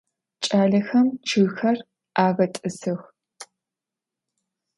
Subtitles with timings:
[0.43, 1.77] Ç'alexem ççıgxer
[2.23, 3.01] ağet'ısıx.